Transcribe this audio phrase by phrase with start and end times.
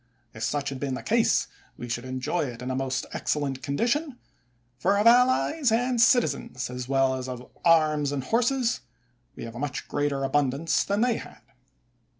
[0.33, 1.47] If such had been the case,
[1.77, 4.17] we should enjoy it in a most ex cellent condition;
[4.79, 7.29] for of allies and citizens, as well as
[7.63, 8.79] arms and horses,
[9.35, 11.43] we have a much greater abundance that they had.